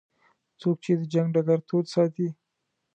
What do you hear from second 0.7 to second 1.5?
چې د جنګ